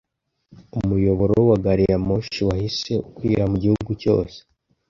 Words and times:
Umuyoboro 0.79 1.37
wa 1.49 1.57
gari 1.63 1.83
ya 1.91 1.97
moshi 2.07 2.41
wahise 2.49 2.91
ukwira 3.07 3.43
mu 3.51 3.57
gihugu 3.63 3.91
cyose. 4.01 4.37